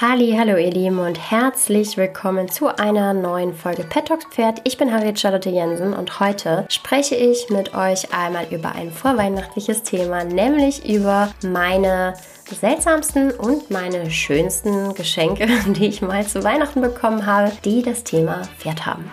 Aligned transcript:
Halli, 0.00 0.34
hallo 0.36 0.56
ihr 0.56 0.72
Lieben 0.72 0.98
und 0.98 1.30
herzlich 1.30 1.96
willkommen 1.96 2.48
zu 2.48 2.66
einer 2.66 3.14
neuen 3.14 3.54
Folge 3.54 3.84
Pet 3.84 4.08
Talks 4.08 4.24
Pferd. 4.24 4.60
Ich 4.64 4.76
bin 4.76 4.92
Harriet 4.92 5.20
Charlotte 5.20 5.48
Jensen 5.48 5.94
und 5.94 6.18
heute 6.18 6.66
spreche 6.68 7.14
ich 7.14 7.48
mit 7.48 7.76
euch 7.76 8.12
einmal 8.12 8.44
über 8.50 8.72
ein 8.72 8.90
vorweihnachtliches 8.90 9.84
Thema, 9.84 10.24
nämlich 10.24 10.84
über 10.88 11.32
meine 11.44 12.14
seltsamsten 12.50 13.30
und 13.30 13.70
meine 13.70 14.10
schönsten 14.10 14.94
Geschenke, 14.94 15.46
die 15.68 15.86
ich 15.86 16.02
mal 16.02 16.26
zu 16.26 16.42
Weihnachten 16.42 16.80
bekommen 16.80 17.24
habe, 17.24 17.52
die 17.64 17.82
das 17.82 18.02
Thema 18.02 18.42
Pferd 18.58 18.84
haben. 18.84 19.12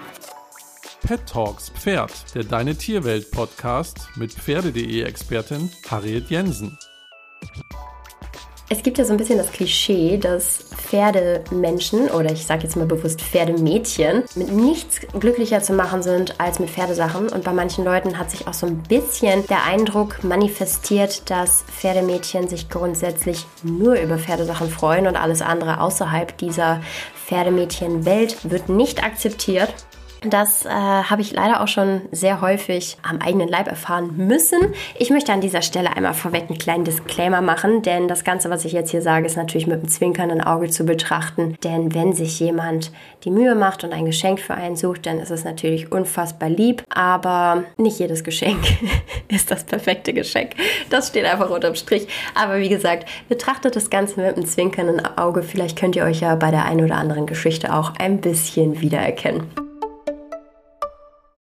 Pet 1.05 1.27
Talks 1.27 1.69
Pferd, 1.69 2.11
der 2.33 2.43
Deine 2.43 2.75
Tierwelt 2.75 3.29
Podcast 3.29 4.09
mit 4.15 4.33
Pferde.de 4.33 5.03
Expertin 5.03 5.71
Harriet 5.91 6.31
Jensen. 6.31 6.75
Es 8.71 8.83
gibt 8.83 8.97
ja 8.97 9.03
so 9.03 9.11
ein 9.11 9.17
bisschen 9.17 9.37
das 9.37 9.51
Klischee, 9.51 10.17
dass 10.17 10.63
Pferdemenschen 10.77 12.09
oder 12.09 12.31
ich 12.31 12.45
sage 12.45 12.63
jetzt 12.63 12.77
mal 12.77 12.85
bewusst 12.85 13.21
Pferdemädchen 13.21 14.23
mit 14.35 14.49
nichts 14.49 15.01
glücklicher 15.19 15.61
zu 15.61 15.73
machen 15.73 16.01
sind 16.01 16.39
als 16.39 16.57
mit 16.57 16.69
Pferdesachen. 16.69 17.27
Und 17.27 17.43
bei 17.43 17.51
manchen 17.51 17.83
Leuten 17.83 18.17
hat 18.17 18.31
sich 18.31 18.47
auch 18.47 18.53
so 18.53 18.67
ein 18.67 18.81
bisschen 18.83 19.45
der 19.47 19.65
Eindruck 19.65 20.23
manifestiert, 20.23 21.29
dass 21.29 21.63
Pferdemädchen 21.63 22.47
sich 22.47 22.69
grundsätzlich 22.69 23.45
nur 23.61 23.95
über 23.95 24.17
Pferdesachen 24.17 24.69
freuen 24.69 25.05
und 25.05 25.17
alles 25.17 25.41
andere 25.41 25.81
außerhalb 25.81 26.37
dieser 26.37 26.79
Pferdemädchenwelt 27.25 28.49
wird 28.49 28.69
nicht 28.69 29.03
akzeptiert. 29.03 29.73
Das 30.23 30.67
äh, 30.67 30.69
habe 30.69 31.23
ich 31.23 31.31
leider 31.31 31.61
auch 31.61 31.67
schon 31.67 32.01
sehr 32.11 32.41
häufig 32.41 32.95
am 33.01 33.19
eigenen 33.21 33.47
Leib 33.47 33.67
erfahren 33.67 34.17
müssen. 34.17 34.59
Ich 34.99 35.09
möchte 35.09 35.33
an 35.33 35.41
dieser 35.41 35.63
Stelle 35.63 35.95
einmal 35.97 36.13
vorweg 36.13 36.43
einen 36.47 36.59
kleinen 36.59 36.83
Disclaimer 36.83 37.41
machen, 37.41 37.81
denn 37.81 38.07
das 38.07 38.23
Ganze, 38.23 38.51
was 38.51 38.63
ich 38.63 38.71
jetzt 38.71 38.91
hier 38.91 39.01
sage, 39.01 39.25
ist 39.25 39.35
natürlich 39.35 39.65
mit 39.65 39.79
einem 39.79 39.87
zwinkernden 39.87 40.41
Auge 40.41 40.69
zu 40.69 40.83
betrachten. 40.83 41.57
Denn 41.63 41.95
wenn 41.95 42.13
sich 42.13 42.39
jemand 42.39 42.91
die 43.23 43.31
Mühe 43.31 43.55
macht 43.55 43.83
und 43.83 43.93
ein 43.93 44.05
Geschenk 44.05 44.39
für 44.39 44.53
einen 44.53 44.75
sucht, 44.75 45.07
dann 45.07 45.19
ist 45.19 45.31
es 45.31 45.43
natürlich 45.43 45.91
unfassbar 45.91 46.49
lieb. 46.49 46.83
Aber 46.93 47.63
nicht 47.77 47.97
jedes 47.97 48.23
Geschenk 48.23 48.63
ist 49.27 49.49
das 49.49 49.63
perfekte 49.63 50.13
Geschenk. 50.13 50.51
Das 50.91 51.07
steht 51.07 51.25
einfach 51.25 51.49
unterm 51.49 51.73
Strich. 51.73 52.07
Aber 52.35 52.59
wie 52.59 52.69
gesagt, 52.69 53.09
betrachtet 53.27 53.75
das 53.75 53.89
Ganze 53.89 54.21
mit 54.21 54.37
einem 54.37 54.45
zwinkernden 54.45 55.03
Auge. 55.17 55.41
Vielleicht 55.41 55.79
könnt 55.79 55.95
ihr 55.95 56.03
euch 56.03 56.21
ja 56.21 56.35
bei 56.35 56.51
der 56.51 56.65
einen 56.65 56.85
oder 56.85 56.97
anderen 56.97 57.25
Geschichte 57.25 57.73
auch 57.73 57.93
ein 57.97 58.21
bisschen 58.21 58.81
wiedererkennen. 58.81 59.70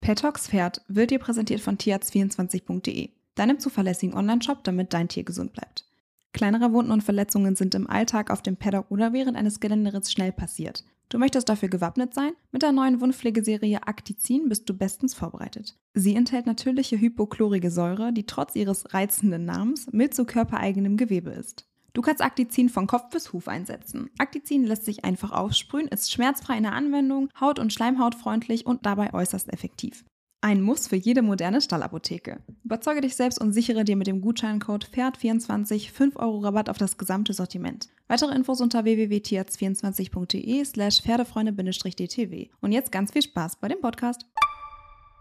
Petox 0.03 0.49
Pferd 0.49 0.81
wird 0.89 1.11
dir 1.11 1.19
präsentiert 1.19 1.61
von 1.61 1.77
tierarzt24.de, 1.77 3.11
deinem 3.35 3.57
zuverlässigen 3.57 4.17
Onlineshop, 4.17 4.61
damit 4.65 4.93
dein 4.93 5.07
Tier 5.07 5.23
gesund 5.23 5.53
bleibt. 5.53 5.85
Kleinere 6.33 6.73
Wunden 6.73 6.91
und 6.91 7.05
Verletzungen 7.05 7.55
sind 7.55 7.73
im 7.73 7.89
Alltag 7.89 8.29
auf 8.29 8.41
dem 8.41 8.57
Paddock 8.57 8.91
oder 8.91 9.13
während 9.13 9.37
eines 9.37 9.61
Geländeritts 9.61 10.11
schnell 10.11 10.33
passiert. 10.33 10.83
Du 11.07 11.17
möchtest 11.19 11.47
dafür 11.47 11.69
gewappnet 11.69 12.13
sein? 12.13 12.33
Mit 12.51 12.63
der 12.63 12.73
neuen 12.73 12.99
Wundpflegeserie 12.99 13.87
Actizin 13.87 14.49
bist 14.49 14.69
du 14.69 14.73
bestens 14.73 15.13
vorbereitet. 15.13 15.77
Sie 15.93 16.17
enthält 16.17 16.47
natürliche 16.47 16.99
hypochlorige 16.99 17.71
Säure, 17.71 18.11
die 18.11 18.25
trotz 18.25 18.57
ihres 18.57 18.93
reizenden 18.93 19.45
Namens 19.45 19.87
mild 19.93 20.13
zu 20.13 20.25
körpereigenem 20.25 20.97
Gewebe 20.97 21.29
ist. 21.29 21.65
Du 21.93 22.01
kannst 22.01 22.21
Actizin 22.21 22.69
von 22.69 22.87
Kopf 22.87 23.09
bis 23.11 23.33
Huf 23.33 23.47
einsetzen. 23.47 24.09
Actizin 24.17 24.65
lässt 24.65 24.83
sich 24.83 25.05
einfach 25.05 25.31
aufsprühen, 25.31 25.87
ist 25.87 26.11
schmerzfrei 26.11 26.57
in 26.57 26.63
der 26.63 26.73
Anwendung, 26.73 27.29
haut- 27.39 27.59
und 27.59 27.71
schleimhautfreundlich 27.71 28.65
und 28.65 28.87
dabei 28.87 29.13
äußerst 29.13 29.53
effektiv. 29.53 30.03
Ein 30.41 30.61
Muss 30.61 30.87
für 30.87 30.97
jede 30.97 31.21
moderne 31.21 31.61
Stallapotheke. 31.61 32.41
Überzeuge 32.65 32.99
dich 32.99 33.15
selbst 33.15 33.39
und 33.39 33.53
sichere 33.53 33.85
dir 33.85 33.95
mit 33.95 34.07
dem 34.07 34.19
Gutscheincode 34.19 34.89
PFERD24 34.93 35.91
5 35.91 36.17
Euro 36.17 36.39
Rabatt 36.39 36.67
auf 36.67 36.77
das 36.77 36.97
gesamte 36.97 37.33
Sortiment. 37.33 37.87
Weitere 38.07 38.35
Infos 38.35 38.59
unter 38.59 38.83
www.tierarzt24.de 38.83 40.65
slash 40.65 41.01
Pferdefreunde-dtw. 41.01 42.49
Und 42.59 42.73
jetzt 42.73 42.91
ganz 42.91 43.11
viel 43.11 43.21
Spaß 43.21 43.55
bei 43.61 43.69
dem 43.69 43.79
Podcast. 43.79 44.25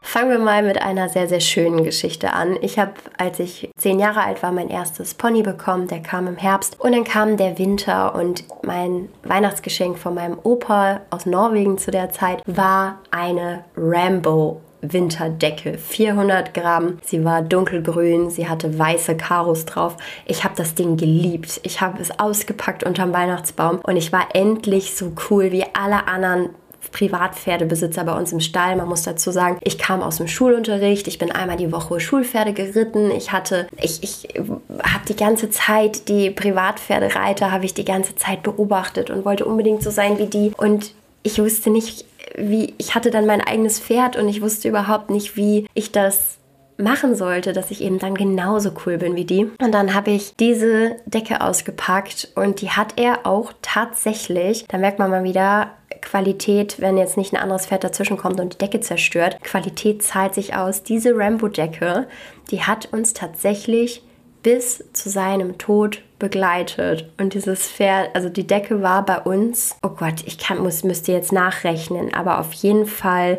Fangen 0.02 0.30
wir 0.30 0.38
mal 0.38 0.62
mit 0.62 0.82
einer 0.82 1.08
sehr, 1.08 1.28
sehr 1.28 1.40
schönen 1.40 1.84
Geschichte 1.84 2.32
an. 2.32 2.58
Ich 2.60 2.78
habe, 2.78 2.92
als 3.16 3.38
ich 3.38 3.70
zehn 3.78 3.98
Jahre 3.98 4.22
alt 4.24 4.42
war, 4.42 4.52
mein 4.52 4.68
erstes 4.68 5.14
Pony 5.14 5.42
bekommen. 5.42 5.88
Der 5.88 6.00
kam 6.00 6.26
im 6.26 6.36
Herbst. 6.36 6.78
Und 6.80 6.92
dann 6.92 7.04
kam 7.04 7.36
der 7.36 7.58
Winter 7.58 8.14
und 8.14 8.44
mein 8.62 9.08
Weihnachtsgeschenk 9.22 9.98
von 9.98 10.14
meinem 10.14 10.38
Opa 10.42 11.00
aus 11.10 11.24
Norwegen 11.24 11.78
zu 11.78 11.90
der 11.90 12.10
Zeit 12.10 12.42
war 12.46 12.98
eine 13.10 13.64
Rambo 13.76 14.60
Winterdecke. 14.82 15.78
400 15.78 16.52
Gramm. 16.52 16.98
Sie 17.02 17.24
war 17.24 17.40
dunkelgrün. 17.40 18.30
Sie 18.30 18.48
hatte 18.48 18.78
weiße 18.78 19.16
Karos 19.16 19.64
drauf. 19.64 19.96
Ich 20.26 20.44
habe 20.44 20.54
das 20.56 20.74
Ding 20.74 20.96
geliebt. 20.96 21.60
Ich 21.62 21.80
habe 21.80 22.02
es 22.02 22.18
ausgepackt 22.18 22.84
unterm 22.84 23.12
Weihnachtsbaum 23.12 23.80
und 23.84 23.96
ich 23.96 24.12
war 24.12 24.26
endlich 24.34 24.94
so 24.94 25.12
cool 25.30 25.52
wie 25.52 25.64
alle 25.72 26.08
anderen 26.08 26.50
Privatpferdebesitzer 26.90 28.04
bei 28.04 28.16
uns 28.16 28.32
im 28.32 28.40
Stall. 28.40 28.76
Man 28.76 28.88
muss 28.88 29.02
dazu 29.02 29.30
sagen, 29.30 29.58
ich 29.62 29.78
kam 29.78 30.02
aus 30.02 30.16
dem 30.16 30.28
Schulunterricht, 30.28 31.06
ich 31.08 31.18
bin 31.18 31.30
einmal 31.30 31.56
die 31.56 31.72
Woche 31.72 32.00
Schulpferde 32.00 32.52
geritten. 32.52 33.10
Ich 33.10 33.32
hatte, 33.32 33.68
ich, 33.80 34.02
ich 34.02 34.28
habe 34.36 35.04
die 35.08 35.16
ganze 35.16 35.50
Zeit 35.50 36.08
die 36.08 36.30
Privatpferdereiter, 36.30 37.52
habe 37.52 37.64
ich 37.64 37.74
die 37.74 37.84
ganze 37.84 38.14
Zeit 38.16 38.42
beobachtet 38.42 39.10
und 39.10 39.24
wollte 39.24 39.44
unbedingt 39.44 39.82
so 39.82 39.90
sein 39.90 40.18
wie 40.18 40.26
die. 40.26 40.52
Und 40.56 40.92
ich 41.22 41.38
wusste 41.38 41.70
nicht, 41.70 42.04
wie, 42.36 42.74
ich 42.78 42.94
hatte 42.94 43.10
dann 43.10 43.26
mein 43.26 43.40
eigenes 43.40 43.78
Pferd 43.78 44.16
und 44.16 44.28
ich 44.28 44.42
wusste 44.42 44.68
überhaupt 44.68 45.10
nicht, 45.10 45.36
wie 45.36 45.66
ich 45.74 45.92
das 45.92 46.38
machen 46.78 47.14
sollte, 47.14 47.52
dass 47.52 47.70
ich 47.70 47.82
eben 47.82 47.98
dann 47.98 48.14
genauso 48.14 48.72
cool 48.84 48.98
bin 48.98 49.14
wie 49.14 49.24
die. 49.24 49.44
Und 49.60 49.72
dann 49.72 49.94
habe 49.94 50.10
ich 50.10 50.34
diese 50.36 50.96
Decke 51.06 51.40
ausgepackt 51.40 52.32
und 52.34 52.60
die 52.60 52.70
hat 52.70 52.94
er 52.96 53.26
auch 53.26 53.52
tatsächlich, 53.62 54.66
da 54.68 54.78
merkt 54.78 54.98
man 54.98 55.10
mal 55.10 55.24
wieder, 55.24 55.70
Qualität, 56.02 56.80
wenn 56.80 56.98
jetzt 56.98 57.16
nicht 57.16 57.32
ein 57.32 57.40
anderes 57.40 57.66
Pferd 57.66 57.84
dazwischen 57.84 58.18
kommt 58.18 58.40
und 58.40 58.54
die 58.54 58.58
Decke 58.58 58.80
zerstört, 58.80 59.42
Qualität 59.42 60.02
zahlt 60.02 60.34
sich 60.34 60.54
aus. 60.54 60.82
Diese 60.82 61.16
Rambo-Decke, 61.16 62.06
die 62.50 62.62
hat 62.62 62.92
uns 62.92 63.14
tatsächlich 63.14 64.02
bis 64.42 64.84
zu 64.92 65.08
seinem 65.08 65.56
Tod 65.56 66.02
begleitet. 66.18 67.10
Und 67.18 67.34
dieses 67.34 67.68
Pferd, 67.68 68.14
also 68.14 68.28
die 68.28 68.46
Decke 68.46 68.82
war 68.82 69.04
bei 69.04 69.20
uns, 69.20 69.76
oh 69.82 69.90
Gott, 69.90 70.22
ich 70.26 70.38
kann, 70.38 70.58
muss, 70.58 70.84
müsste 70.84 71.12
jetzt 71.12 71.32
nachrechnen, 71.32 72.12
aber 72.12 72.40
auf 72.40 72.52
jeden 72.52 72.86
Fall 72.86 73.38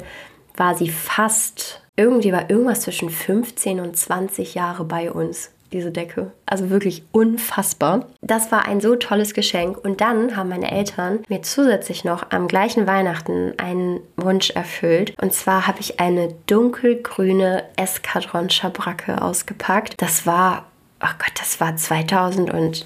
war 0.55 0.75
sie 0.75 0.89
fast 0.89 1.83
irgendwie 1.95 2.31
war 2.31 2.49
irgendwas 2.49 2.81
zwischen 2.81 3.09
15 3.09 3.79
und 3.79 3.95
20 3.95 4.55
Jahre 4.55 4.83
bei 4.83 5.11
uns, 5.11 5.51
diese 5.73 5.91
Decke. 5.91 6.31
Also 6.45 6.69
wirklich 6.69 7.03
unfassbar. 7.11 8.07
Das 8.21 8.51
war 8.51 8.65
ein 8.65 8.79
so 8.79 8.95
tolles 8.95 9.33
Geschenk. 9.33 9.77
Und 9.77 10.01
dann 10.01 10.37
haben 10.37 10.49
meine 10.49 10.71
Eltern 10.71 11.19
mir 11.27 11.41
zusätzlich 11.41 12.03
noch 12.03 12.27
am 12.29 12.47
gleichen 12.47 12.87
Weihnachten 12.87 13.53
einen 13.57 13.99
Wunsch 14.15 14.51
erfüllt. 14.51 15.13
Und 15.21 15.33
zwar 15.33 15.67
habe 15.67 15.79
ich 15.81 15.99
eine 15.99 16.33
dunkelgrüne 16.47 17.63
Eskadron 17.75 18.49
Schabracke 18.49 19.21
ausgepackt. 19.21 19.95
Das 19.97 20.25
war, 20.25 20.65
ach 20.99 21.17
Gott, 21.17 21.33
das 21.39 21.59
war 21.59 21.75
2000 21.75 22.53
und 22.53 22.85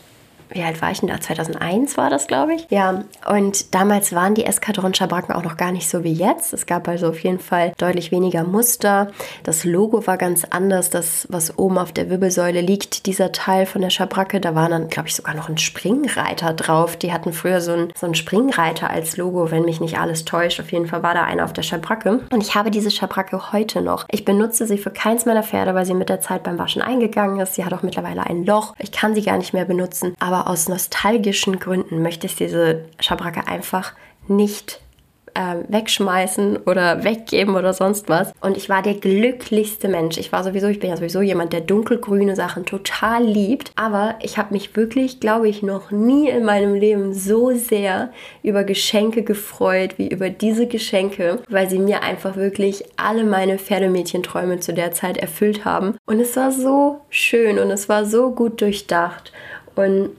wie 0.50 0.64
alt 0.64 0.82
war 0.82 0.92
ich 0.92 1.00
denn 1.00 1.10
da? 1.10 1.20
2001 1.20 1.98
war 1.98 2.10
das, 2.10 2.28
glaube 2.28 2.56
ich. 2.56 2.68
Ja, 2.70 3.04
und 3.30 3.74
damals 3.74 4.14
waren 4.14 4.36
die 4.36 4.46
Eskadron-Schabracken 4.46 5.34
auch 5.34 5.44
noch 5.44 5.58
gar 5.58 5.72
nicht 5.72 5.90
so 5.90 6.04
wie 6.04 6.14
jetzt. 6.14 6.54
Es 6.54 6.66
gab 6.66 6.88
also 6.88 7.08
auf 7.08 7.20
jeden 7.20 7.40
Fall 7.40 7.74
deutlich 7.78 8.12
weniger 8.12 8.44
Muster. 8.44 9.12
Das 9.44 9.64
Logo 9.64 10.06
war 10.08 10.18
ganz 10.18 10.46
anders. 10.46 10.90
Das, 10.90 11.28
was 11.30 11.58
oben 11.58 11.78
auf 11.78 11.92
der 11.92 12.10
Wirbelsäule 12.10 12.62
liegt, 12.62 13.06
dieser 13.06 13.32
Teil 13.32 13.66
von 13.66 13.82
der 13.82 13.90
Schabracke, 13.90 14.40
da 14.40 14.56
war 14.56 14.70
dann, 14.70 14.90
glaube 14.90 15.10
ich, 15.10 15.16
sogar 15.16 15.36
noch 15.36 15.50
ein 15.50 15.58
Springreiter 15.58 16.54
drauf. 16.54 16.98
Die 16.98 17.14
hatten 17.14 17.34
früher 17.34 17.62
so 17.62 17.74
einen, 17.74 17.94
so 17.96 18.14
Springreiter 18.14 18.90
als 18.90 19.18
Logo, 19.18 19.52
wenn 19.52 19.64
mich 19.64 19.80
nicht 19.80 20.00
alles 20.00 20.26
täuscht. 20.26 20.60
Auf 20.60 20.72
jeden 20.72 20.88
Fall 20.88 21.04
war 21.04 21.14
da 21.14 21.24
einer 21.24 21.46
auf 21.46 21.54
der 21.54 21.64
Schabracke. 21.64 22.22
Und 22.32 22.42
ich 22.42 22.56
habe 22.56 22.72
diese 22.72 22.92
Schabracke 22.92 23.52
heute 23.52 23.82
noch. 23.82 24.06
Ich 24.10 24.26
benutze 24.26 24.66
sie 24.66 24.78
für 24.78 24.92
keins 24.92 25.26
meiner 25.26 25.44
Pferde, 25.44 25.74
weil 25.76 25.86
sie 25.86 25.94
mit 25.94 26.10
der 26.10 26.22
Zeit 26.22 26.44
beim 26.44 26.58
Waschen 26.58 26.82
eingegangen 26.82 27.40
ist. 27.40 27.56
Sie 27.56 27.66
hat 27.66 27.74
auch 27.74 27.84
mittlerweile 27.84 28.26
ein 28.26 28.46
Loch. 28.46 28.74
Ich 28.80 28.92
kann 28.92 29.16
sie 29.16 29.22
gar 29.22 29.38
nicht 29.38 29.54
mehr 29.54 29.66
benutzen. 29.66 30.16
Aber 30.20 30.37
aber 30.38 30.50
aus 30.50 30.70
nostalgischen 30.70 31.60
Gründen 31.60 32.02
möchte 32.02 32.28
ich 32.28 32.36
diese 32.36 32.86
Schabracke 33.00 33.48
einfach 33.48 33.94
nicht 34.28 34.82
äh, 35.34 35.56
wegschmeißen 35.68 36.58
oder 36.66 37.04
weggeben 37.04 37.56
oder 37.56 37.74
sonst 37.74 38.10
was. 38.10 38.32
Und 38.42 38.58
ich 38.58 38.70
war 38.70 38.82
der 38.82 38.96
glücklichste 38.96 39.88
Mensch. 39.88 40.18
Ich 40.18 40.32
war 40.32 40.44
sowieso, 40.44 40.68
ich 40.68 40.80
bin 40.80 40.90
ja 40.90 40.98
sowieso 40.98 41.22
jemand, 41.22 41.54
der 41.54 41.62
dunkelgrüne 41.62 42.36
Sachen 42.36 42.66
total 42.66 43.24
liebt. 43.24 43.72
Aber 43.76 44.16
ich 44.22 44.38
habe 44.38 44.54
mich 44.54 44.76
wirklich, 44.76 45.20
glaube 45.20 45.48
ich, 45.48 45.64
noch 45.64 45.92
nie 45.92 46.30
in 46.30 46.44
meinem 46.44 46.76
Leben 46.76 47.14
so 47.14 47.52
sehr 47.56 48.12
über 48.44 48.64
Geschenke 48.64 49.24
gefreut 49.24 49.98
wie 49.98 50.08
über 50.08 50.30
diese 50.30 50.68
Geschenke, 50.68 51.40
weil 51.50 51.70
sie 51.70 51.80
mir 51.80 52.04
einfach 52.04 52.36
wirklich 52.36 52.84
alle 52.96 53.24
meine 53.24 53.58
Pferdemädchenträume 53.58 54.60
zu 54.60 54.74
der 54.74 54.92
Zeit 54.92 55.18
erfüllt 55.18 55.66
haben. 55.66 55.96
Und 56.06 56.20
es 56.20 56.36
war 56.36 56.52
so 56.52 57.02
schön 57.10 57.60
und 57.60 57.72
es 57.72 57.90
war 57.90 58.06
so 58.06 58.32
gut 58.32 58.62
durchdacht. 58.62 59.32
Und 59.76 60.10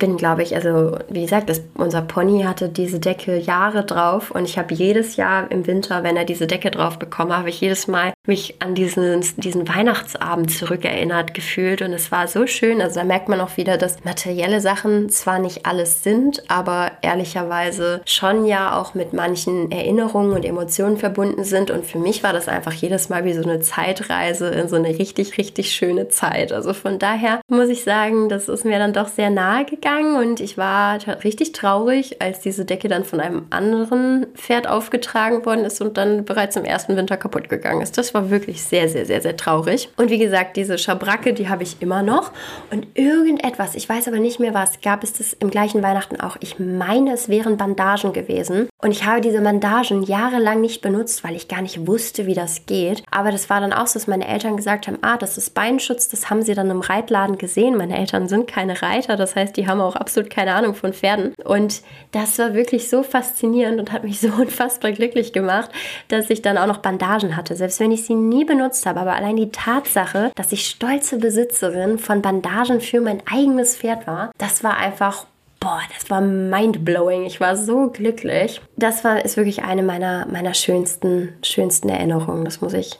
bin, 0.00 0.16
glaube 0.16 0.42
ich, 0.42 0.56
also 0.56 0.98
wie 1.08 1.22
gesagt, 1.22 1.48
das, 1.48 1.62
unser 1.74 2.02
Pony 2.02 2.42
hatte 2.42 2.68
diese 2.68 2.98
Decke 2.98 3.36
Jahre 3.36 3.84
drauf 3.84 4.32
und 4.32 4.44
ich 4.46 4.58
habe 4.58 4.74
jedes 4.74 5.14
Jahr 5.14 5.48
im 5.52 5.66
Winter, 5.68 6.02
wenn 6.02 6.16
er 6.16 6.24
diese 6.24 6.48
Decke 6.48 6.72
drauf 6.72 6.98
bekommen, 6.98 7.36
habe 7.36 7.50
ich 7.50 7.60
jedes 7.60 7.86
Mal 7.86 8.12
mich 8.26 8.56
an 8.60 8.74
diesen, 8.74 9.24
diesen 9.36 9.68
Weihnachtsabend 9.68 10.50
zurückerinnert 10.50 11.34
gefühlt 11.34 11.82
und 11.82 11.92
es 11.92 12.10
war 12.10 12.26
so 12.26 12.46
schön. 12.46 12.80
Also 12.80 12.98
da 13.00 13.04
merkt 13.04 13.28
man 13.28 13.40
auch 13.40 13.56
wieder, 13.56 13.76
dass 13.76 14.02
materielle 14.02 14.60
Sachen 14.60 15.10
zwar 15.10 15.38
nicht 15.38 15.66
alles 15.66 16.02
sind, 16.02 16.42
aber 16.50 16.92
ehrlicherweise 17.02 18.00
schon 18.06 18.46
ja 18.46 18.80
auch 18.80 18.94
mit 18.94 19.12
manchen 19.12 19.70
Erinnerungen 19.70 20.32
und 20.32 20.44
Emotionen 20.44 20.96
verbunden 20.96 21.44
sind 21.44 21.70
und 21.70 21.84
für 21.84 21.98
mich 21.98 22.22
war 22.22 22.32
das 22.32 22.48
einfach 22.48 22.72
jedes 22.72 23.10
Mal 23.10 23.24
wie 23.24 23.34
so 23.34 23.42
eine 23.42 23.60
Zeitreise 23.60 24.48
in 24.48 24.68
so 24.68 24.76
eine 24.76 24.88
richtig, 24.88 25.36
richtig 25.36 25.72
schöne 25.72 26.08
Zeit. 26.08 26.52
Also 26.52 26.72
von 26.72 26.98
daher 26.98 27.40
muss 27.48 27.68
ich 27.68 27.84
sagen, 27.84 28.30
das 28.30 28.48
ist 28.48 28.64
mir 28.64 28.78
dann 28.78 28.94
doch 28.94 29.08
sehr 29.08 29.28
nahe 29.28 29.66
gegangen 29.66 29.89
und 29.98 30.40
ich 30.40 30.58
war 30.58 30.98
richtig 31.24 31.52
traurig, 31.52 32.20
als 32.20 32.40
diese 32.40 32.64
Decke 32.64 32.88
dann 32.88 33.04
von 33.04 33.20
einem 33.20 33.46
anderen 33.50 34.26
Pferd 34.34 34.66
aufgetragen 34.66 35.44
worden 35.44 35.64
ist 35.64 35.80
und 35.80 35.96
dann 35.96 36.24
bereits 36.24 36.56
im 36.56 36.64
ersten 36.64 36.96
Winter 36.96 37.16
kaputt 37.16 37.48
gegangen 37.48 37.80
ist. 37.80 37.98
Das 37.98 38.14
war 38.14 38.30
wirklich 38.30 38.62
sehr, 38.62 38.88
sehr, 38.88 39.06
sehr, 39.06 39.20
sehr 39.20 39.36
traurig. 39.36 39.88
Und 39.96 40.10
wie 40.10 40.18
gesagt, 40.18 40.56
diese 40.56 40.78
Schabracke, 40.78 41.32
die 41.32 41.48
habe 41.48 41.62
ich 41.62 41.80
immer 41.80 42.02
noch. 42.02 42.32
Und 42.70 42.86
irgendetwas, 42.94 43.74
ich 43.74 43.88
weiß 43.88 44.08
aber 44.08 44.18
nicht 44.18 44.40
mehr 44.40 44.54
was, 44.54 44.80
gab 44.80 45.02
es 45.02 45.12
das 45.12 45.32
im 45.34 45.50
gleichen 45.50 45.82
Weihnachten 45.82 46.20
auch. 46.20 46.36
Ich 46.40 46.58
meine, 46.58 47.12
es 47.12 47.28
wären 47.28 47.56
Bandagen 47.56 48.12
gewesen. 48.12 48.68
Und 48.82 48.92
ich 48.92 49.04
habe 49.04 49.20
diese 49.20 49.40
Bandagen 49.40 50.02
jahrelang 50.02 50.60
nicht 50.60 50.82
benutzt, 50.82 51.24
weil 51.24 51.36
ich 51.36 51.48
gar 51.48 51.62
nicht 51.62 51.86
wusste, 51.86 52.26
wie 52.26 52.34
das 52.34 52.66
geht. 52.66 53.02
Aber 53.10 53.30
das 53.30 53.50
war 53.50 53.60
dann 53.60 53.72
auch 53.72 53.86
so, 53.86 53.98
dass 53.98 54.06
meine 54.06 54.28
Eltern 54.28 54.56
gesagt 54.56 54.86
haben, 54.86 54.98
ah, 55.02 55.16
das 55.16 55.38
ist 55.38 55.54
Beinschutz, 55.54 56.08
das 56.08 56.30
haben 56.30 56.42
sie 56.42 56.54
dann 56.54 56.70
im 56.70 56.80
Reitladen 56.80 57.38
gesehen. 57.38 57.76
Meine 57.76 57.98
Eltern 57.98 58.28
sind 58.28 58.46
keine 58.46 58.80
Reiter, 58.82 59.16
das 59.16 59.36
heißt, 59.36 59.56
die 59.56 59.66
haben 59.80 59.88
auch 59.88 59.96
absolut 59.96 60.30
keine 60.30 60.54
Ahnung 60.54 60.74
von 60.74 60.92
Pferden. 60.92 61.34
Und 61.44 61.82
das 62.12 62.38
war 62.38 62.54
wirklich 62.54 62.88
so 62.88 63.02
faszinierend 63.02 63.80
und 63.80 63.92
hat 63.92 64.04
mich 64.04 64.20
so 64.20 64.28
unfassbar 64.38 64.92
glücklich 64.92 65.32
gemacht, 65.32 65.70
dass 66.08 66.30
ich 66.30 66.42
dann 66.42 66.58
auch 66.58 66.66
noch 66.66 66.78
Bandagen 66.78 67.36
hatte. 67.36 67.56
Selbst 67.56 67.80
wenn 67.80 67.92
ich 67.92 68.04
sie 68.04 68.14
nie 68.14 68.44
benutzt 68.44 68.86
habe, 68.86 69.00
aber 69.00 69.14
allein 69.14 69.36
die 69.36 69.50
Tatsache, 69.50 70.32
dass 70.34 70.52
ich 70.52 70.66
stolze 70.66 71.18
Besitzerin 71.18 71.98
von 71.98 72.22
Bandagen 72.22 72.80
für 72.80 73.00
mein 73.00 73.22
eigenes 73.30 73.76
Pferd 73.76 74.06
war, 74.06 74.30
das 74.38 74.62
war 74.64 74.76
einfach 74.76 75.26
boah, 75.60 75.80
das 75.94 76.08
war 76.08 76.22
mindblowing. 76.22 77.24
Ich 77.24 77.38
war 77.38 77.54
so 77.54 77.90
glücklich. 77.90 78.62
Das 78.76 79.04
war, 79.04 79.22
ist 79.24 79.36
wirklich 79.36 79.62
eine 79.62 79.82
meiner, 79.82 80.26
meiner 80.26 80.54
schönsten, 80.54 81.34
schönsten 81.42 81.90
Erinnerungen. 81.90 82.46
Das 82.46 82.62
muss 82.62 82.72
ich, 82.72 82.98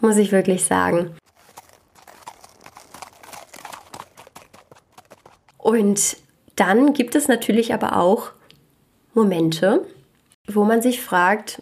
muss 0.00 0.16
ich 0.16 0.30
wirklich 0.30 0.64
sagen. 0.64 1.16
Und 5.66 6.18
dann 6.54 6.92
gibt 6.92 7.16
es 7.16 7.26
natürlich 7.26 7.74
aber 7.74 7.96
auch 7.96 8.30
Momente, 9.14 9.84
wo 10.46 10.62
man 10.62 10.80
sich 10.80 11.02
fragt, 11.02 11.60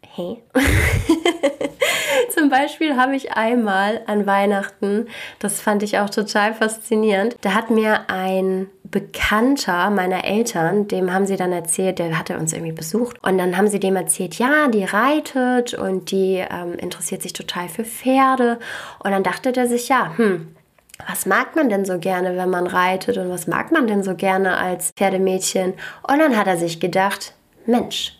hey, 0.00 0.42
zum 2.34 2.48
Beispiel 2.48 2.96
habe 2.96 3.14
ich 3.14 3.32
einmal 3.32 4.00
an 4.06 4.26
Weihnachten, 4.26 5.08
das 5.40 5.60
fand 5.60 5.82
ich 5.82 5.98
auch 5.98 6.08
total 6.08 6.54
faszinierend, 6.54 7.36
da 7.42 7.52
hat 7.52 7.68
mir 7.68 8.08
ein 8.08 8.70
Bekannter 8.82 9.90
meiner 9.90 10.24
Eltern, 10.24 10.88
dem 10.88 11.12
haben 11.12 11.26
sie 11.26 11.36
dann 11.36 11.52
erzählt, 11.52 11.98
der 11.98 12.18
hatte 12.18 12.38
uns 12.38 12.54
irgendwie 12.54 12.72
besucht. 12.72 13.22
Und 13.22 13.36
dann 13.36 13.58
haben 13.58 13.68
sie 13.68 13.78
dem 13.78 13.96
erzählt, 13.96 14.36
ja, 14.36 14.68
die 14.68 14.84
reitet 14.84 15.74
und 15.74 16.10
die 16.10 16.36
ähm, 16.36 16.78
interessiert 16.78 17.20
sich 17.20 17.34
total 17.34 17.68
für 17.68 17.84
Pferde. 17.84 18.58
Und 19.00 19.10
dann 19.10 19.22
dachte 19.22 19.52
der 19.52 19.66
sich, 19.66 19.90
ja, 19.90 20.16
hm, 20.16 20.48
was 21.08 21.26
mag 21.26 21.56
man 21.56 21.68
denn 21.68 21.84
so 21.84 21.98
gerne, 21.98 22.36
wenn 22.36 22.50
man 22.50 22.66
reitet 22.66 23.18
und 23.18 23.30
was 23.30 23.46
mag 23.46 23.72
man 23.72 23.86
denn 23.86 24.02
so 24.02 24.14
gerne 24.14 24.56
als 24.56 24.92
Pferdemädchen? 24.96 25.74
Und 26.02 26.18
dann 26.18 26.36
hat 26.36 26.46
er 26.46 26.56
sich 26.56 26.80
gedacht, 26.80 27.34
Mensch, 27.66 28.18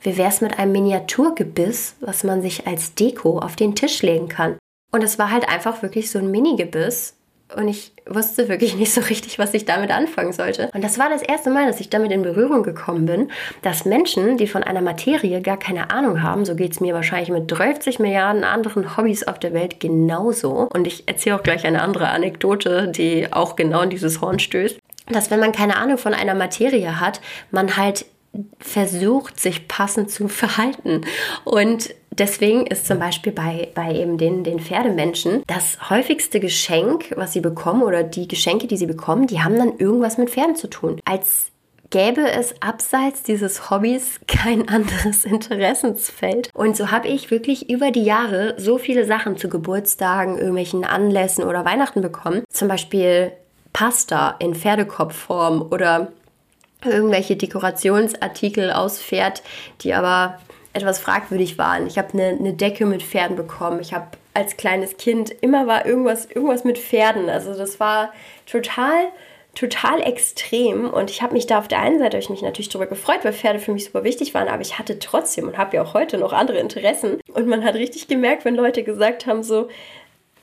wie 0.00 0.16
wär's 0.16 0.40
mit 0.40 0.58
einem 0.58 0.72
Miniaturgebiss, 0.72 1.96
was 2.00 2.24
man 2.24 2.42
sich 2.42 2.66
als 2.66 2.94
Deko 2.94 3.38
auf 3.38 3.56
den 3.56 3.74
Tisch 3.74 4.02
legen 4.02 4.28
kann? 4.28 4.56
Und 4.90 5.02
es 5.02 5.18
war 5.18 5.30
halt 5.30 5.48
einfach 5.48 5.82
wirklich 5.82 6.10
so 6.10 6.18
ein 6.18 6.30
Mini-Gebiss, 6.30 7.14
und 7.56 7.68
ich 7.68 7.92
wusste 8.06 8.48
wirklich 8.48 8.74
nicht 8.76 8.92
so 8.92 9.00
richtig, 9.00 9.38
was 9.38 9.54
ich 9.54 9.64
damit 9.64 9.90
anfangen 9.90 10.32
sollte. 10.32 10.70
Und 10.74 10.82
das 10.82 10.98
war 10.98 11.08
das 11.10 11.22
erste 11.22 11.50
Mal, 11.50 11.66
dass 11.66 11.80
ich 11.80 11.90
damit 11.90 12.12
in 12.12 12.22
Berührung 12.22 12.62
gekommen 12.62 13.06
bin, 13.06 13.30
dass 13.62 13.84
Menschen, 13.84 14.36
die 14.36 14.46
von 14.46 14.62
einer 14.62 14.80
Materie 14.82 15.40
gar 15.40 15.56
keine 15.56 15.90
Ahnung 15.90 16.22
haben, 16.22 16.44
so 16.44 16.54
geht 16.54 16.72
es 16.72 16.80
mir 16.80 16.94
wahrscheinlich 16.94 17.30
mit 17.30 17.50
30 17.50 17.98
Milliarden 17.98 18.44
anderen 18.44 18.96
Hobbys 18.96 19.26
auf 19.26 19.38
der 19.38 19.52
Welt 19.52 19.80
genauso. 19.80 20.68
Und 20.72 20.86
ich 20.86 21.08
erzähle 21.08 21.36
auch 21.36 21.42
gleich 21.42 21.64
eine 21.64 21.82
andere 21.82 22.08
Anekdote, 22.08 22.88
die 22.88 23.32
auch 23.32 23.56
genau 23.56 23.82
in 23.82 23.90
dieses 23.90 24.20
Horn 24.20 24.38
stößt 24.38 24.78
dass 25.06 25.30
wenn 25.30 25.40
man 25.40 25.52
keine 25.52 25.76
Ahnung 25.76 25.98
von 25.98 26.14
einer 26.14 26.34
Materie 26.34 27.00
hat, 27.00 27.20
man 27.50 27.76
halt 27.76 28.06
versucht, 28.58 29.38
sich 29.40 29.68
passend 29.68 30.10
zu 30.10 30.28
verhalten. 30.28 31.02
Und 31.44 31.94
deswegen 32.18 32.66
ist 32.66 32.86
zum 32.86 32.98
Beispiel 32.98 33.32
bei, 33.32 33.68
bei 33.74 33.94
eben 33.94 34.18
den, 34.18 34.44
den 34.44 34.60
Pferdemenschen 34.60 35.42
das 35.46 35.90
häufigste 35.90 36.40
Geschenk, 36.40 37.12
was 37.16 37.32
sie 37.32 37.40
bekommen 37.40 37.82
oder 37.82 38.02
die 38.02 38.28
Geschenke, 38.28 38.66
die 38.66 38.76
sie 38.76 38.86
bekommen, 38.86 39.26
die 39.26 39.42
haben 39.42 39.56
dann 39.56 39.78
irgendwas 39.78 40.18
mit 40.18 40.30
Pferden 40.30 40.56
zu 40.56 40.68
tun. 40.68 41.00
Als 41.04 41.52
gäbe 41.92 42.28
es 42.28 42.54
abseits 42.60 43.22
dieses 43.22 43.70
Hobbys 43.70 44.18
kein 44.26 44.68
anderes 44.70 45.24
Interessensfeld. 45.24 46.50
Und 46.54 46.76
so 46.76 46.90
habe 46.90 47.06
ich 47.06 47.30
wirklich 47.30 47.70
über 47.70 47.92
die 47.92 48.02
Jahre 48.02 48.54
so 48.58 48.78
viele 48.78 49.04
Sachen 49.04 49.36
zu 49.36 49.48
Geburtstagen, 49.48 50.38
irgendwelchen 50.38 50.84
Anlässen 50.84 51.44
oder 51.44 51.64
Weihnachten 51.64 52.00
bekommen. 52.00 52.42
Zum 52.50 52.66
Beispiel 52.66 53.32
Pasta 53.72 54.34
in 54.38 54.54
Pferdekopfform 54.54 55.62
oder 55.70 56.08
irgendwelche 56.84 57.36
Dekorationsartikel 57.36 58.72
aus 58.72 59.00
Pferd, 59.00 59.42
die 59.82 59.94
aber 59.94 60.38
etwas 60.72 60.98
fragwürdig 60.98 61.58
waren. 61.58 61.86
Ich 61.86 61.98
habe 61.98 62.12
eine, 62.14 62.28
eine 62.28 62.52
Decke 62.54 62.86
mit 62.86 63.02
Pferden 63.02 63.36
bekommen. 63.36 63.80
Ich 63.80 63.92
habe 63.92 64.06
als 64.34 64.56
kleines 64.56 64.96
Kind 64.96 65.30
immer 65.40 65.66
war 65.66 65.86
irgendwas, 65.86 66.26
irgendwas 66.26 66.64
mit 66.64 66.78
Pferden. 66.78 67.28
Also 67.28 67.54
das 67.54 67.80
war 67.80 68.12
total, 68.46 69.08
total 69.54 70.00
extrem. 70.00 70.88
Und 70.88 71.10
ich 71.10 71.22
habe 71.22 71.34
mich 71.34 71.46
da 71.46 71.58
auf 71.58 71.68
der 71.68 71.80
einen 71.80 71.98
Seite 71.98 72.16
ich 72.16 72.30
mich 72.30 72.42
natürlich 72.42 72.70
darüber 72.70 72.88
gefreut, 72.88 73.20
weil 73.22 73.34
Pferde 73.34 73.58
für 73.58 73.72
mich 73.72 73.84
super 73.84 74.04
wichtig 74.04 74.32
waren. 74.32 74.48
Aber 74.48 74.62
ich 74.62 74.78
hatte 74.78 74.98
trotzdem 74.98 75.48
und 75.48 75.58
habe 75.58 75.76
ja 75.76 75.82
auch 75.82 75.94
heute 75.94 76.16
noch 76.16 76.32
andere 76.32 76.58
Interessen. 76.58 77.20
Und 77.34 77.46
man 77.46 77.64
hat 77.64 77.74
richtig 77.74 78.08
gemerkt, 78.08 78.44
wenn 78.44 78.54
Leute 78.54 78.82
gesagt 78.82 79.26
haben 79.26 79.42
so, 79.42 79.68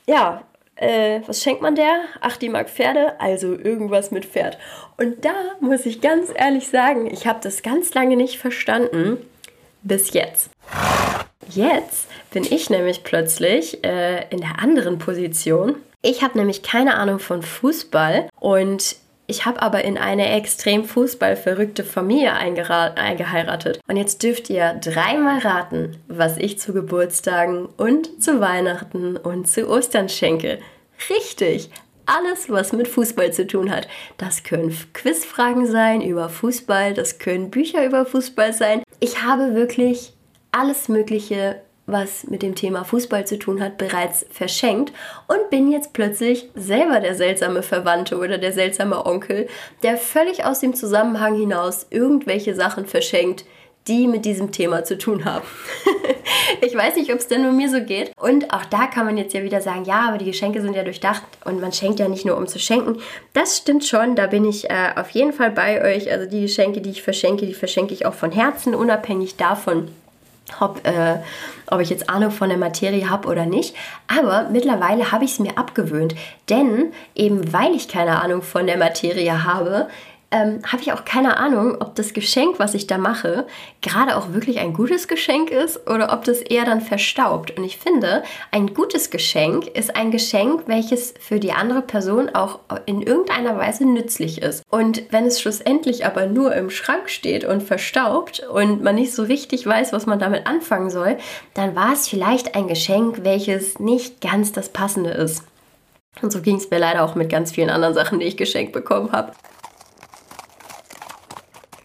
ja, 0.06 0.44
äh, 0.76 1.20
was 1.26 1.42
schenkt 1.42 1.60
man 1.60 1.74
der? 1.74 2.04
Ach, 2.20 2.36
die 2.36 2.48
mag 2.48 2.70
Pferde, 2.70 3.20
also 3.20 3.52
irgendwas 3.52 4.12
mit 4.12 4.24
Pferd. 4.24 4.58
Und 4.96 5.24
da 5.24 5.34
muss 5.60 5.84
ich 5.84 6.00
ganz 6.00 6.30
ehrlich 6.34 6.68
sagen, 6.68 7.06
ich 7.12 7.26
habe 7.26 7.40
das 7.42 7.62
ganz 7.62 7.92
lange 7.94 8.16
nicht 8.16 8.38
verstanden, 8.38 9.18
bis 9.82 10.12
jetzt. 10.12 10.50
Jetzt 11.48 12.06
bin 12.32 12.44
ich 12.44 12.70
nämlich 12.70 13.02
plötzlich 13.02 13.84
äh, 13.84 14.28
in 14.30 14.40
der 14.40 14.60
anderen 14.60 14.98
Position. 14.98 15.76
Ich 16.02 16.22
habe 16.22 16.38
nämlich 16.38 16.62
keine 16.62 16.94
Ahnung 16.94 17.18
von 17.18 17.42
Fußball 17.42 18.28
und 18.38 18.96
ich 19.26 19.46
habe 19.46 19.62
aber 19.62 19.84
in 19.84 19.96
eine 19.96 20.30
extrem 20.30 20.84
fußballverrückte 20.84 21.84
Familie 21.84 22.32
eingeheiratet. 22.32 23.80
Und 23.86 23.96
jetzt 23.96 24.24
dürft 24.24 24.50
ihr 24.50 24.74
dreimal 24.82 25.38
raten, 25.38 25.98
was 26.08 26.36
ich 26.36 26.58
zu 26.58 26.72
Geburtstagen 26.72 27.66
und 27.76 28.20
zu 28.20 28.40
Weihnachten 28.40 29.16
und 29.16 29.46
zu 29.46 29.68
Ostern 29.68 30.08
schenke. 30.08 30.58
Richtig! 31.08 31.70
Alles, 32.06 32.50
was 32.50 32.72
mit 32.72 32.88
Fußball 32.88 33.32
zu 33.32 33.46
tun 33.46 33.70
hat. 33.70 33.88
Das 34.18 34.42
können 34.42 34.76
Quizfragen 34.92 35.66
sein 35.66 36.02
über 36.02 36.28
Fußball, 36.28 36.94
das 36.94 37.18
können 37.18 37.50
Bücher 37.50 37.84
über 37.84 38.04
Fußball 38.04 38.52
sein. 38.52 38.82
Ich 38.98 39.22
habe 39.22 39.54
wirklich 39.54 40.12
alles 40.52 40.88
Mögliche 40.88 41.60
was 41.92 42.24
mit 42.24 42.42
dem 42.42 42.54
Thema 42.54 42.84
Fußball 42.84 43.26
zu 43.26 43.38
tun 43.38 43.60
hat, 43.62 43.78
bereits 43.78 44.26
verschenkt 44.30 44.92
und 45.28 45.50
bin 45.50 45.70
jetzt 45.70 45.92
plötzlich 45.92 46.48
selber 46.54 47.00
der 47.00 47.14
seltsame 47.14 47.62
Verwandte 47.62 48.18
oder 48.18 48.38
der 48.38 48.52
seltsame 48.52 49.04
Onkel, 49.06 49.48
der 49.82 49.96
völlig 49.96 50.44
aus 50.44 50.60
dem 50.60 50.74
Zusammenhang 50.74 51.36
hinaus 51.36 51.86
irgendwelche 51.90 52.54
Sachen 52.54 52.86
verschenkt, 52.86 53.44
die 53.88 54.06
mit 54.06 54.24
diesem 54.24 54.52
Thema 54.52 54.84
zu 54.84 54.98
tun 54.98 55.24
haben. 55.24 55.44
ich 56.60 56.74
weiß 56.74 56.96
nicht, 56.96 57.12
ob 57.12 57.18
es 57.18 57.28
denn 57.28 57.42
nur 57.42 57.52
mir 57.52 57.70
so 57.70 57.82
geht. 57.82 58.12
Und 58.20 58.52
auch 58.52 58.64
da 58.66 58.86
kann 58.86 59.06
man 59.06 59.16
jetzt 59.16 59.34
ja 59.34 59.42
wieder 59.42 59.60
sagen, 59.60 59.84
ja, 59.84 60.08
aber 60.08 60.18
die 60.18 60.26
Geschenke 60.26 60.60
sind 60.60 60.76
ja 60.76 60.82
durchdacht 60.82 61.22
und 61.44 61.60
man 61.60 61.72
schenkt 61.72 61.98
ja 61.98 62.08
nicht 62.08 62.24
nur, 62.24 62.36
um 62.36 62.46
zu 62.46 62.58
schenken. 62.58 63.00
Das 63.32 63.56
stimmt 63.56 63.84
schon, 63.84 64.16
da 64.16 64.26
bin 64.26 64.44
ich 64.44 64.68
äh, 64.70 64.90
auf 64.96 65.10
jeden 65.10 65.32
Fall 65.32 65.50
bei 65.50 65.82
euch. 65.82 66.10
Also 66.10 66.28
die 66.28 66.42
Geschenke, 66.42 66.80
die 66.80 66.90
ich 66.90 67.02
verschenke, 67.02 67.46
die 67.46 67.54
verschenke 67.54 67.94
ich 67.94 68.06
auch 68.06 68.14
von 68.14 68.32
Herzen, 68.32 68.74
unabhängig 68.74 69.36
davon, 69.36 69.88
ob, 70.58 70.86
äh, 70.86 71.16
ob 71.66 71.80
ich 71.80 71.90
jetzt 71.90 72.10
Ahnung 72.10 72.30
von 72.30 72.48
der 72.48 72.58
Materie 72.58 73.08
habe 73.08 73.28
oder 73.28 73.46
nicht. 73.46 73.74
Aber 74.08 74.48
mittlerweile 74.50 75.12
habe 75.12 75.24
ich 75.24 75.32
es 75.32 75.38
mir 75.38 75.56
abgewöhnt. 75.56 76.14
Denn 76.48 76.92
eben 77.14 77.52
weil 77.52 77.74
ich 77.74 77.88
keine 77.88 78.20
Ahnung 78.22 78.42
von 78.42 78.66
der 78.66 78.76
Materie 78.76 79.44
habe, 79.44 79.88
ähm, 80.30 80.60
habe 80.64 80.82
ich 80.82 80.92
auch 80.92 81.04
keine 81.04 81.36
Ahnung, 81.38 81.76
ob 81.80 81.94
das 81.96 82.12
Geschenk, 82.12 82.58
was 82.58 82.74
ich 82.74 82.86
da 82.86 82.98
mache, 82.98 83.46
gerade 83.80 84.16
auch 84.16 84.32
wirklich 84.32 84.60
ein 84.60 84.72
gutes 84.72 85.08
Geschenk 85.08 85.50
ist 85.50 85.88
oder 85.88 86.12
ob 86.12 86.24
das 86.24 86.38
eher 86.38 86.64
dann 86.64 86.80
verstaubt. 86.80 87.56
Und 87.58 87.64
ich 87.64 87.78
finde, 87.78 88.22
ein 88.52 88.72
gutes 88.74 89.10
Geschenk 89.10 89.66
ist 89.66 89.96
ein 89.96 90.10
Geschenk, 90.10 90.62
welches 90.66 91.14
für 91.20 91.40
die 91.40 91.52
andere 91.52 91.82
Person 91.82 92.30
auch 92.32 92.60
in 92.86 93.02
irgendeiner 93.02 93.56
Weise 93.58 93.84
nützlich 93.84 94.40
ist. 94.40 94.62
Und 94.70 95.02
wenn 95.10 95.26
es 95.26 95.40
schlussendlich 95.40 96.06
aber 96.06 96.26
nur 96.26 96.54
im 96.54 96.70
Schrank 96.70 97.10
steht 97.10 97.44
und 97.44 97.62
verstaubt 97.62 98.40
und 98.48 98.82
man 98.82 98.94
nicht 98.94 99.12
so 99.12 99.24
richtig 99.24 99.66
weiß, 99.66 99.92
was 99.92 100.06
man 100.06 100.20
damit 100.20 100.46
anfangen 100.46 100.90
soll, 100.90 101.18
dann 101.54 101.74
war 101.74 101.92
es 101.92 102.06
vielleicht 102.06 102.54
ein 102.54 102.68
Geschenk, 102.68 103.24
welches 103.24 103.80
nicht 103.80 104.20
ganz 104.20 104.52
das 104.52 104.68
Passende 104.68 105.10
ist. 105.10 105.44
Und 106.22 106.32
so 106.32 106.40
ging 106.40 106.56
es 106.56 106.70
mir 106.70 106.78
leider 106.78 107.04
auch 107.04 107.14
mit 107.14 107.30
ganz 107.30 107.52
vielen 107.52 107.70
anderen 107.70 107.94
Sachen, 107.94 108.20
die 108.20 108.26
ich 108.26 108.36
geschenkt 108.36 108.72
bekommen 108.72 109.12
habe. 109.12 109.32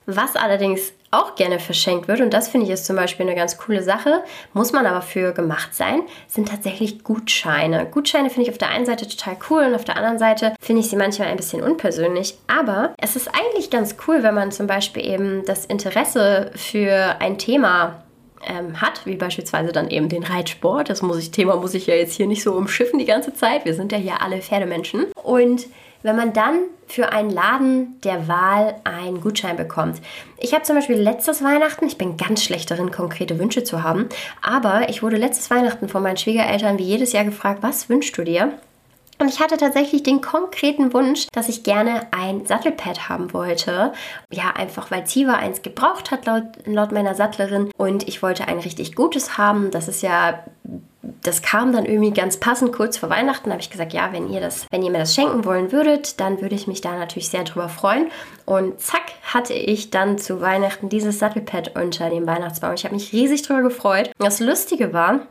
Was 0.06 0.36
allerdings 0.36 0.94
auch 1.12 1.36
gerne 1.36 1.60
verschenkt 1.60 2.08
wird, 2.08 2.20
und 2.22 2.34
das 2.34 2.48
finde 2.48 2.66
ich 2.66 2.72
ist 2.72 2.86
zum 2.86 2.96
Beispiel 2.96 3.26
eine 3.26 3.36
ganz 3.36 3.58
coole 3.58 3.82
Sache, 3.82 4.24
muss 4.54 4.74
man 4.74 4.86
aber 4.86 5.02
für 5.02 5.32
gemacht 5.32 5.74
sein, 5.74 6.02
sind 6.28 6.50
tatsächlich 6.50 7.04
Gutscheine. 7.04 7.88
Gutscheine 7.90 8.30
finde 8.30 8.44
ich 8.44 8.52
auf 8.52 8.58
der 8.58 8.70
einen 8.70 8.86
Seite 8.86 9.08
total 9.08 9.38
cool 9.50 9.64
und 9.64 9.76
auf 9.76 9.86
der 9.86 9.98
anderen 9.98 10.20
Seite 10.20 10.54
finde 10.60 10.82
ich 10.82 10.90
sie 10.90 10.96
manchmal 10.96 11.30
ein 11.30 11.38
bisschen 11.38 11.64
unpersönlich. 11.64 12.38
Aber 12.48 12.94
es 12.98 13.16
ist 13.16 13.30
eigentlich 13.30 13.70
ganz 13.70 13.96
cool, 14.08 14.24
wenn 14.24 14.36
man 14.36 14.52
zum 14.52 14.68
Beispiel 14.68 15.06
eben 15.06 15.46
das 15.46 15.66
Interesse 15.66 16.52
für 16.56 17.16
ein 17.20 17.38
Thema 17.38 18.04
ähm, 18.46 18.80
hat, 18.82 19.06
wie 19.06 19.16
beispielsweise 19.16 19.72
dann 19.72 19.90
eben 19.90 20.10
den 20.10 20.24
Reitsport. 20.24 20.90
Das 20.90 21.02
muss 21.02 21.18
ich, 21.18 21.32
Thema 21.32 21.56
muss 21.56 21.74
ich 21.74 21.88
ja 21.88 21.96
jetzt 21.96 22.14
hier 22.14 22.28
nicht 22.28 22.44
so 22.44 22.54
umschiffen 22.54 23.00
die 23.00 23.06
ganze 23.06 23.34
Zeit. 23.34 23.66
Wir 23.66 23.74
sind 23.74 23.92
ja 23.92 23.98
hier 23.98 24.22
alle 24.22 24.42
Pferdemenschen. 24.42 25.06
Und 25.24 25.68
wenn 26.06 26.16
man 26.16 26.34
dann 26.34 26.60
für 26.86 27.12
einen 27.12 27.32
Laden 27.32 28.00
der 28.04 28.28
Wahl 28.28 28.76
einen 28.84 29.22
Gutschein 29.22 29.58
bekommt. 29.58 30.00
Ich 30.38 30.54
habe 30.54 30.64
zum 30.64 30.76
Beispiel 30.76 30.98
letztes 30.98 31.44
Weihnachten, 31.44 31.88
ich 31.88 31.98
bin 31.98 32.16
ganz 32.16 32.44
schlecht 32.44 32.70
darin, 32.70 32.92
konkrete 32.92 33.40
Wünsche 33.40 33.64
zu 33.64 33.82
haben, 33.82 34.08
aber 34.42 34.88
ich 34.90 35.02
wurde 35.02 35.18
letztes 35.18 35.50
Weihnachten 35.50 35.90
von 35.90 36.04
meinen 36.04 36.18
Schwiegereltern 36.18 36.78
wie 36.78 36.84
jedes 36.84 37.12
Jahr 37.12 37.26
gefragt, 37.26 37.64
was 37.64 37.90
wünschst 37.90 38.16
du 38.20 38.24
dir? 38.24 38.54
Und 39.18 39.30
ich 39.30 39.40
hatte 39.40 39.58
tatsächlich 39.58 40.04
den 40.04 40.22
konkreten 40.22 40.94
Wunsch, 40.94 41.28
dass 41.32 41.50
ich 41.50 41.64
gerne 41.64 42.02
ein 42.12 42.46
Sattelpad 42.46 43.10
haben 43.10 43.34
wollte. 43.34 43.94
Ja, 44.30 44.52
einfach 44.56 44.92
weil 44.92 45.08
Ziva 45.08 45.36
eins 45.36 45.62
gebraucht 45.62 46.12
hat, 46.12 46.26
laut, 46.26 46.44
laut 46.66 46.92
meiner 46.92 47.16
Sattlerin. 47.16 47.72
Und 47.78 48.08
ich 48.08 48.22
wollte 48.22 48.48
ein 48.48 48.60
richtig 48.60 48.94
gutes 48.94 49.38
haben. 49.38 49.72
Das 49.72 49.88
ist 49.88 50.04
ja 50.04 50.44
das 51.24 51.42
kam 51.42 51.74
dann 51.74 51.86
irgendwie 51.86 52.12
ganz 52.12 52.38
passend 52.38 52.72
kurz 52.74 52.98
vor 52.98 53.10
Weihnachten. 53.10 53.46
Da 53.46 53.52
habe 53.52 53.62
ich 53.62 53.70
gesagt, 53.70 53.94
ja, 53.94 54.12
wenn 54.12 54.30
ihr 54.32 54.40
das, 54.40 54.66
wenn 54.72 54.84
ihr 54.84 54.92
mir 54.92 55.00
das 55.00 55.16
schenken 55.16 55.46
wollen 55.46 55.72
würdet, 55.72 56.20
dann 56.20 56.42
würde 56.42 56.56
ich 56.56 56.68
mich 56.68 56.82
da 56.82 56.98
natürlich 56.98 57.30
sehr 57.30 57.44
drüber 57.44 57.70
freuen. 57.70 58.10
Und 58.46 58.80
zack, 58.80 59.04
hatte 59.24 59.54
ich 59.54 59.90
dann 59.90 60.18
zu 60.18 60.42
Weihnachten 60.42 60.90
dieses 60.90 61.20
Sattelpad 61.20 61.76
unter 61.76 62.10
dem 62.10 62.28
Weihnachtsbaum. 62.28 62.74
Ich 62.74 62.86
habe 62.86 62.96
mich 62.96 63.14
riesig 63.14 63.42
drüber 63.44 63.62
gefreut. 63.62 64.12
Das 64.20 64.40
Lustige 64.40 64.94
war, 64.94 65.22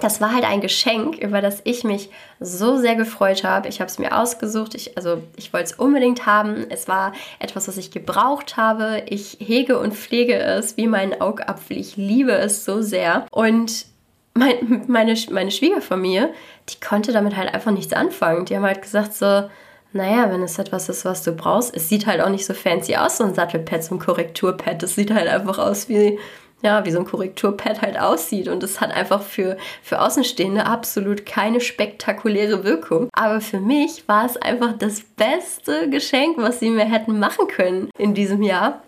das 0.00 0.20
war 0.20 0.32
halt 0.32 0.44
ein 0.44 0.60
Geschenk, 0.60 1.16
über 1.16 1.40
das 1.40 1.60
ich 1.64 1.82
mich 1.82 2.10
so 2.40 2.76
sehr 2.76 2.94
gefreut 2.94 3.42
habe. 3.44 3.68
Ich 3.68 3.80
habe 3.80 3.90
es 3.90 3.98
mir 3.98 4.16
ausgesucht. 4.16 4.74
Ich, 4.74 4.96
also 4.96 5.22
ich 5.36 5.52
wollte 5.52 5.66
es 5.66 5.72
unbedingt 5.72 6.26
haben. 6.26 6.66
Es 6.70 6.88
war 6.88 7.12
etwas, 7.38 7.68
was 7.68 7.76
ich 7.76 7.90
gebraucht 7.90 8.56
habe. 8.56 9.02
Ich 9.06 9.38
hege 9.40 9.78
und 9.78 9.94
pflege 9.94 10.38
es 10.38 10.76
wie 10.76 10.86
meinen 10.86 11.20
Augapfel. 11.20 11.76
Ich 11.76 11.96
liebe 11.96 12.32
es 12.32 12.64
so 12.64 12.82
sehr. 12.82 13.26
Und 13.30 13.86
mein, 14.34 14.84
meine, 14.86 15.14
meine 15.30 15.50
Schwiegerfamilie, 15.50 16.32
die 16.68 16.80
konnte 16.80 17.12
damit 17.12 17.36
halt 17.36 17.52
einfach 17.52 17.72
nichts 17.72 17.92
anfangen. 17.92 18.44
Die 18.44 18.56
haben 18.56 18.64
halt 18.64 18.82
gesagt 18.82 19.14
so, 19.14 19.48
naja, 19.92 20.30
wenn 20.30 20.42
es 20.42 20.58
etwas 20.58 20.88
ist, 20.88 21.04
was 21.04 21.22
du 21.22 21.32
brauchst, 21.32 21.74
es 21.74 21.88
sieht 21.88 22.06
halt 22.06 22.20
auch 22.20 22.28
nicht 22.28 22.44
so 22.44 22.54
fancy 22.54 22.96
aus, 22.96 23.18
so 23.18 23.24
ein 23.24 23.34
Sattelpad, 23.34 23.82
so 23.82 23.94
ein 23.94 23.98
Korrekturpad. 23.98 24.82
Es 24.82 24.94
sieht 24.94 25.12
halt 25.12 25.28
einfach 25.28 25.58
aus 25.58 25.88
wie, 25.88 26.18
ja, 26.62 26.84
wie 26.84 26.90
so 26.90 26.98
ein 26.98 27.06
Korrekturpad 27.06 27.80
halt 27.82 27.98
aussieht. 27.98 28.48
Und 28.48 28.62
es 28.62 28.80
hat 28.80 28.90
einfach 28.90 29.22
für, 29.22 29.56
für 29.82 30.00
Außenstehende 30.00 30.66
absolut 30.66 31.24
keine 31.24 31.60
spektakuläre 31.60 32.64
Wirkung. 32.64 33.08
Aber 33.12 33.40
für 33.40 33.60
mich 33.60 34.06
war 34.08 34.26
es 34.26 34.36
einfach 34.36 34.74
das 34.76 35.00
beste 35.00 35.88
Geschenk, 35.88 36.36
was 36.36 36.60
sie 36.60 36.70
mir 36.70 36.84
hätten 36.84 37.18
machen 37.18 37.48
können 37.48 37.88
in 37.98 38.14
diesem 38.14 38.42
Jahr. 38.42 38.82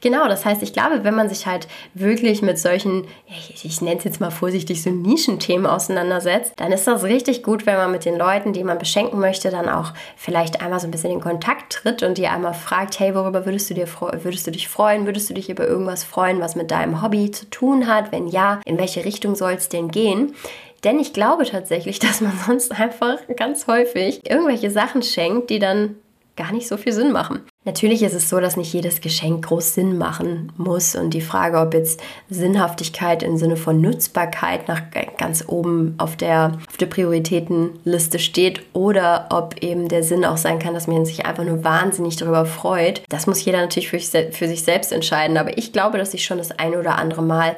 Genau, 0.00 0.28
das 0.28 0.44
heißt, 0.44 0.62
ich 0.62 0.72
glaube, 0.72 1.02
wenn 1.02 1.16
man 1.16 1.28
sich 1.28 1.46
halt 1.46 1.66
wirklich 1.92 2.40
mit 2.40 2.56
solchen, 2.56 3.08
ich, 3.26 3.64
ich 3.64 3.80
nenne 3.80 3.98
es 3.98 4.04
jetzt 4.04 4.20
mal 4.20 4.30
vorsichtig, 4.30 4.80
so 4.80 4.90
Nischenthemen 4.90 5.66
auseinandersetzt, 5.66 6.52
dann 6.56 6.70
ist 6.70 6.86
das 6.86 7.02
richtig 7.02 7.42
gut, 7.42 7.66
wenn 7.66 7.76
man 7.76 7.90
mit 7.90 8.04
den 8.04 8.16
Leuten, 8.16 8.52
die 8.52 8.62
man 8.62 8.78
beschenken 8.78 9.18
möchte, 9.18 9.50
dann 9.50 9.68
auch 9.68 9.92
vielleicht 10.16 10.60
einmal 10.60 10.78
so 10.78 10.86
ein 10.86 10.92
bisschen 10.92 11.10
in 11.10 11.20
Kontakt 11.20 11.72
tritt 11.72 12.04
und 12.04 12.16
die 12.16 12.28
einmal 12.28 12.54
fragt, 12.54 13.00
hey, 13.00 13.12
worüber 13.14 13.44
würdest 13.44 13.70
du, 13.70 13.74
dir, 13.74 13.88
würdest 14.22 14.46
du 14.46 14.52
dich 14.52 14.68
freuen? 14.68 15.04
Würdest 15.04 15.30
du 15.30 15.34
dich 15.34 15.50
über 15.50 15.66
irgendwas 15.66 16.04
freuen, 16.04 16.40
was 16.40 16.54
mit 16.54 16.70
deinem 16.70 17.02
Hobby 17.02 17.32
zu 17.32 17.50
tun 17.50 17.88
hat? 17.88 18.12
Wenn 18.12 18.28
ja, 18.28 18.60
in 18.64 18.78
welche 18.78 19.04
Richtung 19.04 19.34
soll 19.34 19.54
es 19.54 19.68
denn 19.68 19.90
gehen? 19.90 20.34
Denn 20.84 21.00
ich 21.00 21.12
glaube 21.12 21.44
tatsächlich, 21.44 21.98
dass 21.98 22.20
man 22.20 22.38
sonst 22.46 22.70
einfach 22.70 23.18
ganz 23.36 23.66
häufig 23.66 24.20
irgendwelche 24.28 24.70
Sachen 24.70 25.02
schenkt, 25.02 25.50
die 25.50 25.58
dann 25.58 25.96
gar 26.38 26.52
nicht 26.52 26.68
so 26.68 26.76
viel 26.76 26.92
Sinn 26.92 27.12
machen. 27.12 27.40
Natürlich 27.64 28.02
ist 28.02 28.14
es 28.14 28.30
so, 28.30 28.40
dass 28.40 28.56
nicht 28.56 28.72
jedes 28.72 29.02
Geschenk 29.02 29.46
groß 29.46 29.74
Sinn 29.74 29.98
machen 29.98 30.52
muss 30.56 30.94
und 30.94 31.12
die 31.12 31.20
Frage, 31.20 31.58
ob 31.58 31.74
jetzt 31.74 32.00
Sinnhaftigkeit 32.30 33.22
im 33.22 33.36
Sinne 33.36 33.56
von 33.56 33.80
Nutzbarkeit 33.80 34.68
nach 34.68 34.82
ganz 35.18 35.44
oben 35.46 35.94
auf 35.98 36.16
der, 36.16 36.52
auf 36.68 36.76
der 36.78 36.86
Prioritätenliste 36.86 38.18
steht 38.18 38.62
oder 38.72 39.26
ob 39.30 39.62
eben 39.62 39.88
der 39.88 40.02
Sinn 40.02 40.24
auch 40.24 40.38
sein 40.38 40.60
kann, 40.60 40.72
dass 40.72 40.86
man 40.86 41.04
sich 41.04 41.26
einfach 41.26 41.44
nur 41.44 41.64
wahnsinnig 41.64 42.16
darüber 42.16 42.46
freut. 42.46 43.02
Das 43.08 43.26
muss 43.26 43.44
jeder 43.44 43.60
natürlich 43.60 43.90
für, 43.90 43.98
für 43.98 44.48
sich 44.48 44.62
selbst 44.62 44.92
entscheiden, 44.92 45.36
aber 45.36 45.58
ich 45.58 45.72
glaube, 45.72 45.98
dass 45.98 46.14
ich 46.14 46.24
schon 46.24 46.38
das 46.38 46.52
ein 46.52 46.74
oder 46.74 46.96
andere 46.96 47.22
Mal 47.22 47.56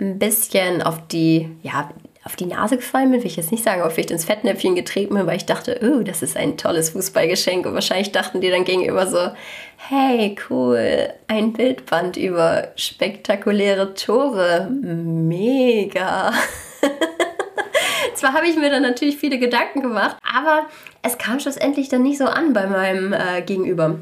ein 0.00 0.18
bisschen 0.18 0.82
auf 0.82 1.00
die, 1.08 1.48
ja, 1.62 1.90
auf 2.28 2.36
die 2.36 2.44
Nase 2.44 2.76
gefallen 2.76 3.10
bin, 3.10 3.20
will 3.20 3.26
ich 3.26 3.36
jetzt 3.36 3.50
nicht 3.50 3.64
sagen, 3.64 3.80
aber 3.80 3.90
vielleicht 3.90 4.10
ins 4.10 4.26
Fettnäpfchen 4.26 4.74
getreten 4.74 5.14
bin, 5.14 5.26
weil 5.26 5.38
ich 5.38 5.46
dachte, 5.46 5.80
oh, 5.82 6.02
das 6.02 6.20
ist 6.20 6.36
ein 6.36 6.58
tolles 6.58 6.90
Fußballgeschenk. 6.90 7.64
Und 7.64 7.72
wahrscheinlich 7.72 8.12
dachten 8.12 8.42
die 8.42 8.50
dann 8.50 8.64
gegenüber 8.64 9.06
so, 9.06 9.30
hey, 9.78 10.36
cool, 10.50 11.08
ein 11.26 11.54
Bildband 11.54 12.18
über 12.18 12.68
spektakuläre 12.76 13.94
Tore. 13.94 14.68
Mega. 14.70 16.34
Zwar 18.14 18.34
habe 18.34 18.46
ich 18.46 18.56
mir 18.56 18.68
dann 18.68 18.82
natürlich 18.82 19.16
viele 19.16 19.38
Gedanken 19.38 19.80
gemacht, 19.80 20.18
aber 20.22 20.66
es 21.00 21.16
kam 21.16 21.40
schlussendlich 21.40 21.88
dann 21.88 22.02
nicht 22.02 22.18
so 22.18 22.26
an 22.26 22.52
bei 22.52 22.66
meinem 22.66 23.14
äh, 23.14 23.40
Gegenüber. 23.40 24.00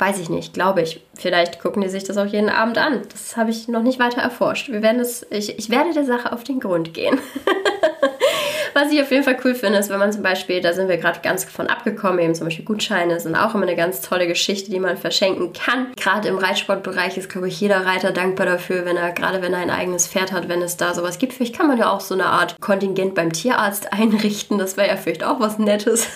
Weiß 0.00 0.18
ich 0.18 0.30
nicht, 0.30 0.54
glaube 0.54 0.80
ich. 0.80 1.02
Vielleicht 1.12 1.60
gucken 1.60 1.82
die 1.82 1.90
sich 1.90 2.04
das 2.04 2.16
auch 2.16 2.24
jeden 2.24 2.48
Abend 2.48 2.78
an. 2.78 3.02
Das 3.12 3.36
habe 3.36 3.50
ich 3.50 3.68
noch 3.68 3.82
nicht 3.82 3.98
weiter 3.98 4.22
erforscht. 4.22 4.70
Wir 4.70 4.80
werden 4.80 4.98
es, 4.98 5.26
ich, 5.28 5.58
ich 5.58 5.68
werde 5.68 5.92
der 5.92 6.06
Sache 6.06 6.32
auf 6.32 6.42
den 6.42 6.58
Grund 6.58 6.94
gehen. 6.94 7.18
Was 8.72 8.90
ich 8.92 9.02
auf 9.02 9.10
jeden 9.10 9.24
Fall 9.24 9.36
cool 9.44 9.54
finde, 9.54 9.78
ist, 9.78 9.90
wenn 9.90 9.98
man 9.98 10.10
zum 10.10 10.22
Beispiel, 10.22 10.62
da 10.62 10.72
sind 10.72 10.88
wir 10.88 10.96
gerade 10.96 11.20
ganz 11.22 11.44
von 11.44 11.66
abgekommen, 11.66 12.18
eben 12.20 12.34
zum 12.34 12.46
Beispiel 12.46 12.64
Gutscheine 12.64 13.20
sind 13.20 13.36
auch 13.36 13.54
immer 13.54 13.64
eine 13.64 13.76
ganz 13.76 14.00
tolle 14.00 14.26
Geschichte, 14.26 14.70
die 14.70 14.80
man 14.80 14.96
verschenken 14.96 15.52
kann. 15.52 15.88
Gerade 15.96 16.28
im 16.28 16.38
Reitsportbereich 16.38 17.18
ist, 17.18 17.28
glaube 17.28 17.48
ich, 17.48 17.60
jeder 17.60 17.84
Reiter 17.84 18.10
dankbar 18.10 18.46
dafür, 18.46 18.86
wenn 18.86 18.96
er, 18.96 19.12
gerade 19.12 19.42
wenn 19.42 19.52
er 19.52 19.58
ein 19.58 19.70
eigenes 19.70 20.06
Pferd 20.06 20.32
hat, 20.32 20.48
wenn 20.48 20.62
es 20.62 20.78
da 20.78 20.94
sowas 20.94 21.18
gibt. 21.18 21.34
Vielleicht 21.34 21.58
kann 21.58 21.66
man 21.66 21.76
ja 21.76 21.90
auch 21.90 22.00
so 22.00 22.14
eine 22.14 22.24
Art 22.24 22.58
Kontingent 22.58 23.14
beim 23.14 23.34
Tierarzt 23.34 23.92
einrichten. 23.92 24.56
Das 24.56 24.78
wäre 24.78 24.88
ja 24.88 24.96
vielleicht 24.96 25.24
auch 25.24 25.40
was 25.40 25.58
Nettes. 25.58 26.06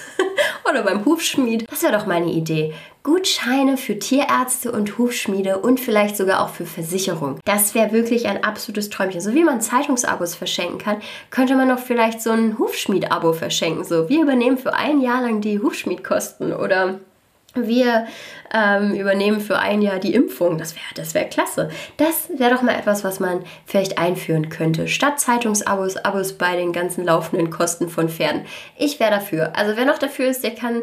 Oder 0.74 0.82
beim 0.82 1.04
Hufschmied. 1.04 1.70
Das 1.70 1.84
wäre 1.84 1.92
doch 1.92 2.06
meine 2.06 2.32
Idee. 2.32 2.74
Gutscheine 3.04 3.76
für 3.76 3.96
Tierärzte 3.96 4.72
und 4.72 4.98
Hufschmiede 4.98 5.58
und 5.58 5.78
vielleicht 5.78 6.16
sogar 6.16 6.42
auch 6.42 6.48
für 6.48 6.66
Versicherung. 6.66 7.38
Das 7.44 7.76
wäre 7.76 7.92
wirklich 7.92 8.26
ein 8.26 8.42
absolutes 8.42 8.90
Träumchen. 8.90 9.20
So 9.20 9.34
wie 9.34 9.44
man 9.44 9.60
Zeitungsabos 9.60 10.34
verschenken 10.34 10.78
kann, 10.78 11.00
könnte 11.30 11.54
man 11.54 11.68
doch 11.68 11.78
vielleicht 11.78 12.20
so 12.20 12.30
ein 12.30 12.58
Hufschmied-Abo 12.58 13.34
verschenken. 13.34 13.84
So, 13.84 14.08
wir 14.08 14.20
übernehmen 14.20 14.58
für 14.58 14.74
ein 14.74 15.00
Jahr 15.00 15.22
lang 15.22 15.40
die 15.40 15.60
Hufschmiedkosten 15.60 16.52
oder 16.52 16.98
wir 17.54 18.06
ähm, 18.52 18.94
übernehmen 18.94 19.40
für 19.40 19.58
ein 19.58 19.82
Jahr 19.82 19.98
die 19.98 20.14
Impfung. 20.14 20.58
Das 20.58 20.74
wäre 20.74 20.84
das 20.94 21.14
wär 21.14 21.24
klasse. 21.24 21.70
Das 21.96 22.28
wäre 22.36 22.54
doch 22.54 22.62
mal 22.62 22.76
etwas, 22.76 23.04
was 23.04 23.20
man 23.20 23.44
vielleicht 23.66 23.98
einführen 23.98 24.48
könnte. 24.48 24.88
Statt 24.88 25.20
Zeitungsabos, 25.20 25.96
Abos 25.96 26.34
bei 26.34 26.56
den 26.56 26.72
ganzen 26.72 27.04
laufenden 27.04 27.50
Kosten 27.50 27.88
von 27.88 28.08
Pferden. 28.08 28.42
Ich 28.78 29.00
wäre 29.00 29.10
dafür. 29.10 29.56
Also 29.56 29.76
wer 29.76 29.84
noch 29.84 29.98
dafür 29.98 30.26
ist, 30.26 30.44
der 30.44 30.54
kann 30.54 30.82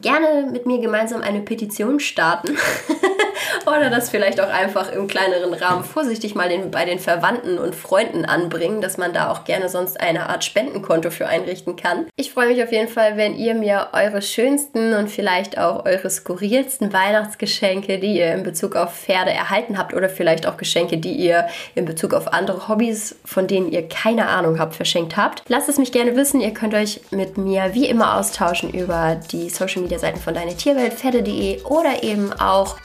gerne 0.00 0.48
mit 0.50 0.66
mir 0.66 0.80
gemeinsam 0.80 1.20
eine 1.20 1.40
Petition 1.40 2.00
starten 2.00 2.56
Oder 3.66 3.90
das 3.90 4.10
vielleicht 4.10 4.40
auch 4.40 4.48
einfach 4.48 4.92
im 4.92 5.06
kleineren 5.06 5.54
Rahmen 5.54 5.84
vorsichtig 5.84 6.34
mal 6.34 6.48
den, 6.48 6.70
bei 6.70 6.84
den 6.84 6.98
Verwandten 6.98 7.58
und 7.58 7.74
Freunden 7.74 8.24
anbringen, 8.24 8.80
dass 8.80 8.98
man 8.98 9.12
da 9.12 9.30
auch 9.30 9.44
gerne 9.44 9.68
sonst 9.68 10.00
eine 10.00 10.28
Art 10.28 10.44
Spendenkonto 10.44 11.10
für 11.10 11.26
einrichten 11.26 11.76
kann. 11.76 12.06
Ich 12.16 12.32
freue 12.32 12.48
mich 12.48 12.62
auf 12.62 12.72
jeden 12.72 12.88
Fall, 12.88 13.16
wenn 13.16 13.36
ihr 13.36 13.54
mir 13.54 13.88
eure 13.92 14.22
schönsten 14.22 14.94
und 14.94 15.10
vielleicht 15.10 15.58
auch 15.58 15.84
eure 15.84 16.10
skurrilsten 16.10 16.92
Weihnachtsgeschenke, 16.92 17.98
die 17.98 18.18
ihr 18.18 18.32
in 18.34 18.42
Bezug 18.42 18.76
auf 18.76 18.94
Pferde 18.94 19.30
erhalten 19.30 19.78
habt 19.78 19.94
oder 19.94 20.08
vielleicht 20.08 20.46
auch 20.46 20.56
Geschenke, 20.56 20.98
die 20.98 21.12
ihr 21.12 21.46
in 21.74 21.84
Bezug 21.84 22.14
auf 22.14 22.32
andere 22.32 22.68
Hobbys, 22.68 23.16
von 23.24 23.46
denen 23.46 23.70
ihr 23.70 23.88
keine 23.88 24.28
Ahnung 24.28 24.58
habt, 24.58 24.74
verschenkt 24.74 25.16
habt. 25.16 25.42
Lasst 25.48 25.68
es 25.68 25.78
mich 25.78 25.92
gerne 25.92 26.16
wissen. 26.16 26.40
Ihr 26.40 26.52
könnt 26.52 26.74
euch 26.74 27.00
mit 27.10 27.38
mir 27.38 27.74
wie 27.74 27.86
immer 27.86 28.16
austauschen 28.16 28.70
über 28.70 29.20
die 29.32 29.50
Social 29.50 29.82
Media 29.82 29.98
Seiten 29.98 30.20
von 30.20 30.34
Deine 30.34 30.56
Tierwelt, 30.56 30.94
pferde.de 30.94 31.62
oder 31.64 32.02
eben 32.02 32.32
auch 32.32 32.76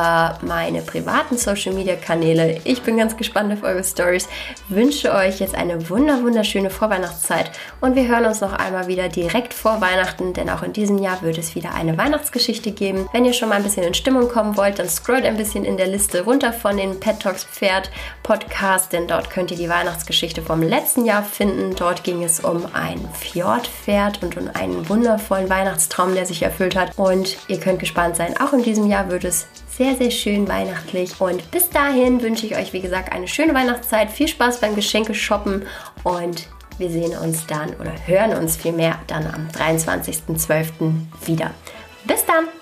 über 0.00 0.38
meine 0.40 0.80
privaten 0.80 1.36
Social 1.36 1.74
Media 1.74 1.94
Kanäle. 1.94 2.58
Ich 2.64 2.80
bin 2.80 2.96
ganz 2.96 3.18
gespannt 3.18 3.52
auf 3.52 3.62
eure 3.62 3.84
Stories. 3.84 4.28
Wünsche 4.68 5.12
euch 5.12 5.40
jetzt 5.40 5.54
eine 5.54 5.90
wunder 5.90 6.22
wunderschöne 6.22 6.70
Vorweihnachtszeit 6.70 7.50
und 7.82 7.96
wir 7.96 8.08
hören 8.08 8.24
uns 8.24 8.40
noch 8.40 8.54
einmal 8.54 8.86
wieder 8.86 9.10
direkt 9.10 9.52
vor 9.52 9.82
Weihnachten, 9.82 10.32
denn 10.32 10.48
auch 10.48 10.62
in 10.62 10.72
diesem 10.72 10.98
Jahr 10.98 11.20
wird 11.20 11.36
es 11.36 11.54
wieder 11.54 11.74
eine 11.74 11.98
Weihnachtsgeschichte 11.98 12.70
geben. 12.70 13.08
Wenn 13.12 13.26
ihr 13.26 13.34
schon 13.34 13.50
mal 13.50 13.56
ein 13.56 13.62
bisschen 13.62 13.82
in 13.82 13.92
Stimmung 13.92 14.28
kommen 14.28 14.56
wollt, 14.56 14.78
dann 14.78 14.88
scrollt 14.88 15.26
ein 15.26 15.36
bisschen 15.36 15.66
in 15.66 15.76
der 15.76 15.88
Liste 15.88 16.24
runter 16.24 16.54
von 16.54 16.78
den 16.78 16.98
Pet 16.98 17.20
Talks 17.20 17.44
Pferd 17.44 17.90
Podcast, 18.22 18.94
denn 18.94 19.06
dort 19.06 19.28
könnt 19.28 19.50
ihr 19.50 19.58
die 19.58 19.68
Weihnachtsgeschichte 19.68 20.40
vom 20.40 20.62
letzten 20.62 21.04
Jahr 21.04 21.22
finden. 21.22 21.74
Dort 21.76 22.04
ging 22.04 22.24
es 22.24 22.40
um 22.40 22.64
ein 22.72 23.06
Fjordpferd 23.18 24.22
und 24.22 24.38
um 24.38 24.48
einen 24.54 24.88
wundervollen 24.88 25.50
Weihnachtstraum, 25.50 26.14
der 26.14 26.24
sich 26.24 26.42
erfüllt 26.42 26.74
hat. 26.74 26.96
Und 26.96 27.36
ihr 27.48 27.60
könnt 27.60 27.80
gespannt 27.80 28.16
sein, 28.16 28.34
auch 28.40 28.54
in 28.54 28.62
diesem 28.62 28.86
Jahr 28.86 29.10
wird 29.10 29.24
es 29.24 29.46
sehr, 29.80 29.96
sehr 29.96 30.10
schön 30.10 30.46
weihnachtlich. 30.46 31.18
Und 31.22 31.50
bis 31.52 31.70
dahin 31.70 32.20
wünsche 32.20 32.44
ich 32.44 32.54
euch, 32.54 32.74
wie 32.74 32.82
gesagt, 32.82 33.12
eine 33.14 33.26
schöne 33.26 33.54
Weihnachtszeit. 33.54 34.10
Viel 34.10 34.28
Spaß 34.28 34.60
beim 34.60 34.74
Geschenke 34.74 35.14
shoppen 35.14 35.62
und 36.04 36.48
wir 36.76 36.90
sehen 36.90 37.16
uns 37.16 37.46
dann 37.46 37.70
oder 37.80 37.94
hören 38.04 38.34
uns 38.34 38.56
vielmehr 38.56 38.98
dann 39.06 39.26
am 39.26 39.48
23.12. 39.48 40.72
wieder. 41.24 41.52
Bis 42.04 42.26
dann! 42.26 42.59